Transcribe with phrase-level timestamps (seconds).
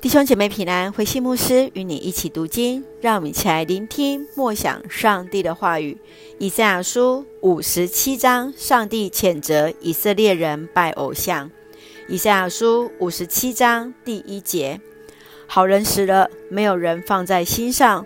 [0.00, 5.98] 弟兄姐妹平安，慧馨牧师与你一起读经，让我们一起来聆听默想上帝的话语。
[6.38, 11.50] 以赛亚书五十七章，上帝谴责以色列人拜偶像。
[12.06, 14.80] 以赛亚书五十七章第一节：
[15.48, 18.04] 好人死了，没有人放在心上；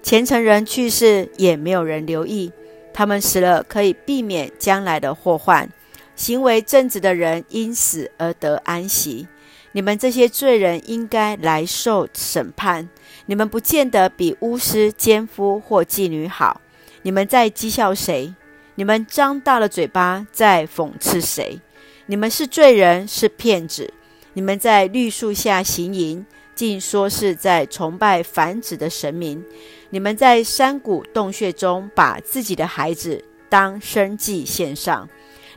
[0.00, 2.52] 虔诚人去世，也没有人留意。
[2.94, 5.66] 他们死了，可以避免将来的祸患；
[6.14, 9.26] 行为正直的人因死而得安息。
[9.72, 12.88] 你们这些罪人应该来受审判。
[13.26, 16.60] 你们不见得比巫师、奸夫或妓女好。
[17.02, 18.34] 你们在讥笑谁？
[18.74, 21.60] 你们张大了嘴巴在讽刺谁？
[22.06, 23.92] 你们是罪人，是骗子。
[24.34, 29.44] 你们在绿树下行淫，竟说是在崇拜繁殖的神明。
[29.90, 35.08] 你们在山谷洞穴中把自己的孩子当生祭献上。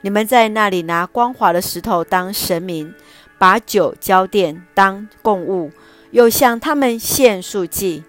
[0.01, 2.93] 你们在那里拿光滑的石头当神明。
[3.37, 5.71] 把酒浇奠当供物，
[6.11, 8.03] 又向他们献素祭。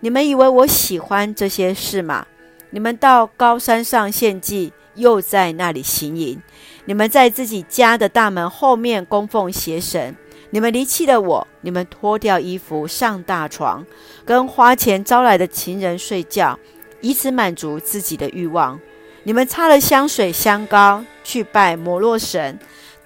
[0.00, 2.26] 你们以为我喜欢这些事吗？
[2.70, 6.40] 你们到高山上献祭，又在那里行淫。
[6.86, 10.16] 你们在自己家的大门后面供奉邪神。
[10.52, 13.84] 你们离弃了我，你们脱掉衣服上大床，
[14.24, 16.58] 跟花钱招来的情人睡觉，
[17.00, 18.80] 以此满足自己的欲望。
[19.22, 22.58] 你们擦了香水香膏，去拜摩洛神。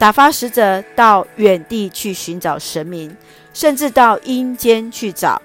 [0.04, 3.16] 打发使者到远地去寻找神明，
[3.54, 5.40] 甚至到阴间去找。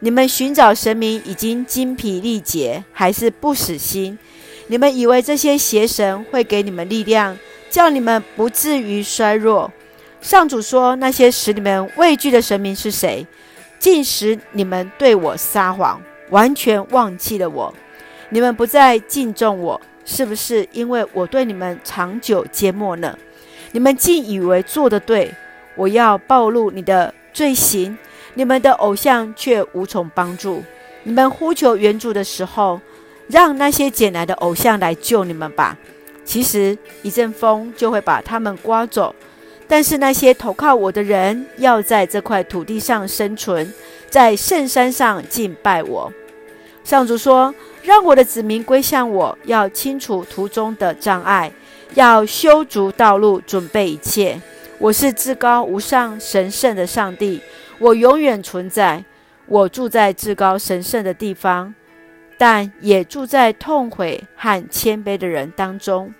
[0.00, 4.18] 你们寻找神明已经精疲力竭，还是不死心？
[4.66, 7.38] 你们以为这些邪神会给你们力量，
[7.70, 9.72] 叫你们不至于衰弱？
[10.20, 13.26] 上主说：那些使你们畏惧的神明是谁？
[13.78, 17.74] 竟使你们对我撒谎，完全忘记了我。
[18.28, 23.16] 你们不再敬重我，是不是因为我对你们长久缄默呢？
[23.74, 25.34] 你们竟以为做得对，
[25.74, 27.98] 我要暴露你的罪行，
[28.34, 30.62] 你们的偶像却无从帮助。
[31.02, 32.80] 你们呼求援助的时候，
[33.26, 35.76] 让那些捡来的偶像来救你们吧。
[36.24, 39.12] 其实一阵风就会把他们刮走。
[39.66, 43.74] 但是那些投靠我的人，要在这块土地上生存，
[44.08, 46.12] 在圣山上敬拜我。
[46.84, 47.52] 上主说
[47.82, 51.50] ：“让我的子民归向我，要清除途中的障碍。”
[51.94, 54.40] 要修筑道路，准备一切。
[54.78, 57.40] 我是至高无上、神圣的上帝，
[57.78, 59.04] 我永远存在。
[59.46, 61.72] 我住在至高神圣的地方，
[62.36, 66.12] 但也住在痛悔和谦卑的人当中。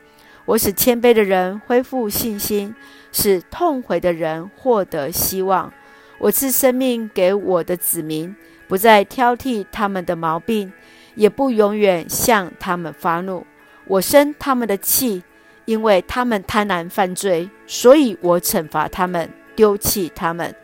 [0.44, 2.72] 我使谦卑的人恢复信心，
[3.10, 5.72] 使痛悔的人获得希望。
[6.18, 8.36] 我赐生命给我的子民，
[8.68, 10.72] 不再挑剔他们的毛病，
[11.16, 13.44] 也不永远向他们发怒。
[13.86, 15.24] 我生他们的气。
[15.64, 20.54] 因为他们贪婪犯罪，所以我惩罚他们，丢弃他们。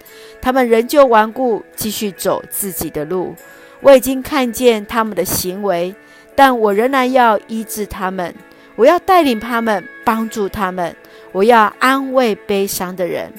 [0.40, 3.34] 他们仍旧顽固，继续走自己的路。
[3.80, 5.94] 我已经看见他们的行为，
[6.34, 8.34] 但我仍然要医治他们。
[8.76, 10.94] 我要带领他们，帮助他们。
[11.32, 13.32] 我要安慰悲伤的人。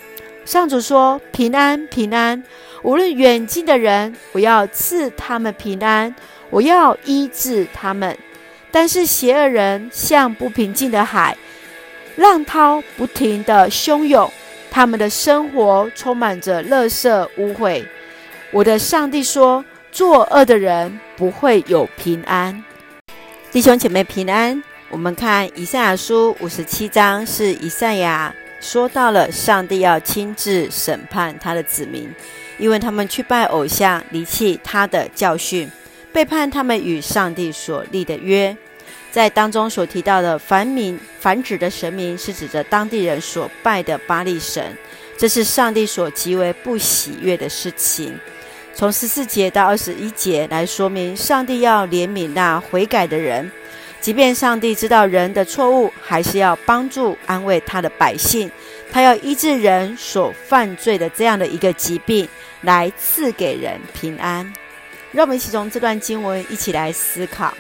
[0.45, 2.44] 上主说：“平安，平安！
[2.83, 6.13] 无论远近的人，我要赐他们平安。
[6.50, 8.17] 我要医治他们。
[8.71, 11.37] 但是邪恶人像不平静的海。”
[12.17, 14.31] 浪涛不停地汹涌，
[14.69, 17.83] 他们的生活充满着垃圾污秽。
[18.51, 22.63] 我的上帝说：“作恶的人不会有平安。”
[23.51, 24.61] 弟兄姐妹平安。
[24.89, 32.13] 我们看以赛亚书五十七章，是以赛亚说到了上帝要亲自审判他的子民，
[32.57, 35.71] 因为他们去拜偶像，离弃他的教训，
[36.11, 38.55] 背叛他们与上帝所立的约。
[39.11, 44.75] 在当中所提到的繁民繁殖的神明，是指着当地人所拜的巴力神，
[45.17, 48.17] 这是上帝所极为不喜悦的事情。
[48.73, 53.51] 从十四节到二十一节来说明，上帝要怜悯那悔改的人，
[54.00, 58.50] 即便上帝知道人的错误，还是要帮助安慰他的百姓，
[58.89, 62.25] 他要医治人所犯罪的这样的一个疾病，
[62.61, 64.53] 来赐给人平安。
[65.12, 67.54] 让我们一起从这段经文一起来思考。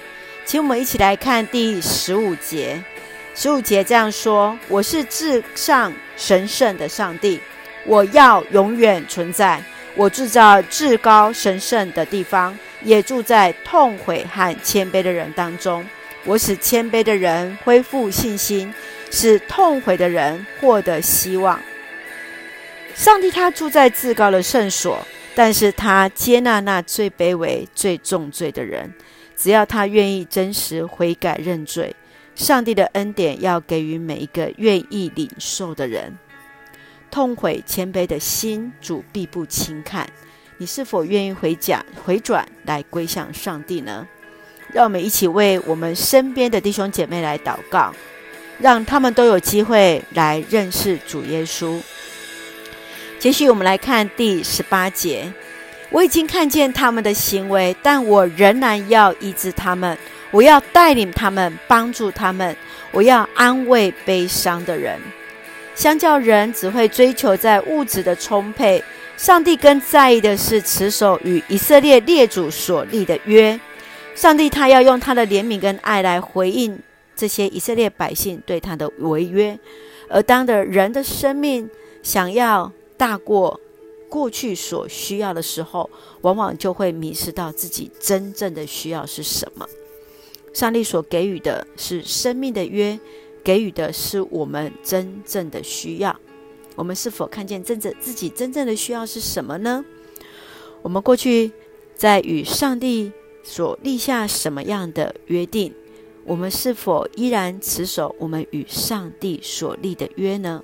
[0.45, 2.81] 请我们一起来看第十五节。
[3.35, 7.39] 十五节这样说：“我是至上神圣的上帝，
[7.85, 9.61] 我要永远存在。
[9.95, 15.85] 我住在至高神圣的地方，也住在痛悔和谦卑的人当中。
[16.23, 18.73] 我使谦卑的人恢复信心，
[19.09, 21.59] 使痛悔的人获得希望。
[22.95, 28.93] 上帝他住在至高的圣所，但是他接纳那最卑微、最重罪的人。”
[29.35, 31.95] 只要他愿意真实悔改认罪，
[32.35, 36.15] 上帝的恩典要给予每一个愿意领受的人。
[37.09, 40.07] 痛悔谦卑的心，主必不轻看。
[40.57, 44.07] 你是否愿意回转回转来归向上帝呢？
[44.71, 47.91] 让我们一起为我们身边的弟兄姐妹来祷告，
[48.59, 51.81] 让他们都有机会来认识主耶稣。
[53.21, 55.31] 继续，我们来看第十八节。
[55.91, 59.95] 我已经看见他们的行为，但我仍然要医治他们。
[60.31, 62.57] 我要带领他们，帮助他们。
[62.89, 64.99] 我要安慰悲伤的人。
[65.75, 68.83] 相较人只会追求在物质的充沛，
[69.17, 73.59] 上帝更在意的是持守与以色列列祖所立的约。
[74.15, 76.79] 上帝他要用他的怜悯跟爱来回应
[77.15, 79.55] 这些以色列百姓对他的违约。
[80.09, 81.69] 而当的人的生命
[82.01, 82.71] 想要
[83.01, 83.59] 大过
[84.07, 85.89] 过去所需要的时候，
[86.21, 89.67] 往往就会迷失到自己真正的需要是什么。
[90.53, 92.99] 上帝所给予的是生命的约，
[93.43, 96.15] 给予的是我们真正的需要。
[96.75, 99.83] 我们是否看见真正自己真正的需要是什么呢？
[100.83, 101.51] 我们过去
[101.95, 103.11] 在与上帝
[103.41, 105.73] 所立下什么样的约定？
[106.23, 110.61] 我们是否依然持守我们与上帝所立的约呢？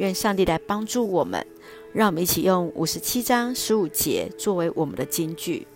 [0.00, 1.46] 愿上帝来帮助我们。
[1.92, 5.66] 让我们一起用五十七章十五节作为我们的金句。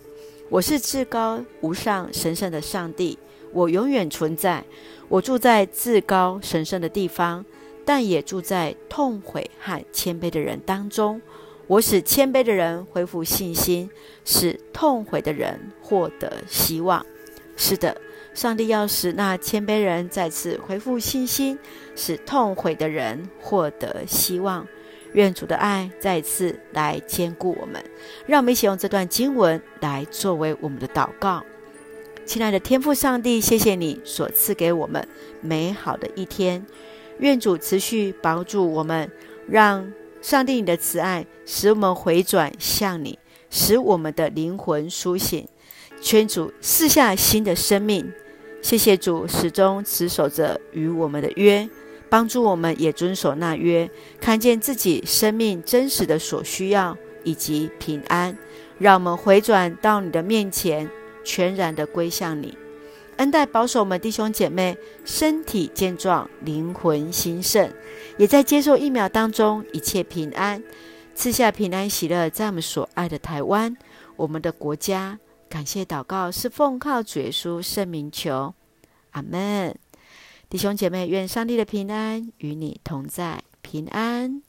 [0.49, 3.17] 我是至高无上神圣的上帝，
[3.51, 4.63] 我永远存在。
[5.09, 7.45] 我住在至高神圣的地方，
[7.83, 11.21] 但也住在痛悔和谦卑的人当中。
[11.67, 13.89] 我使谦卑的人恢复信心，
[14.23, 17.05] 使痛悔的人获得希望。
[17.57, 17.95] 是的，
[18.35, 21.57] 上帝要使那谦卑人再次恢复信心，
[21.95, 24.67] 使痛悔的人获得希望。
[25.13, 27.81] 愿主的爱再次来坚固我们，
[28.27, 31.41] 让我们一起用这段经文来作为我们的祷告。
[32.25, 35.07] 亲爱的天父上帝，谢谢你所赐给我们
[35.39, 36.65] 美好的一天。
[37.19, 39.09] 愿主持续帮助我们，
[39.47, 43.17] 让上帝你的慈爱使我们回转向你，
[43.49, 45.47] 使我们的灵魂苏醒。
[46.01, 48.11] 劝主赐下新的生命。
[48.65, 51.69] 谢谢主始终持守着与我们的约。
[52.09, 53.87] 帮助我们也遵守那约，
[54.19, 58.35] 看见自己生命真实的所需要以及平安，
[58.79, 60.89] 让我们回转到你的面前，
[61.23, 62.57] 全然的归向你。
[63.17, 67.71] 恩待保守我们弟兄姐妹身体健壮，灵魂兴盛，
[68.17, 70.63] 也在接受疫苗当中一切平安，
[71.13, 73.77] 赐下平安喜乐，在我们所爱的台湾，
[74.15, 75.19] 我们的国家。
[75.55, 78.53] 感谢祷告是奉靠主耶稣圣名求，
[79.11, 79.73] 阿门。
[80.49, 84.41] 弟兄姐妹，愿上帝的平安与你同在，平安。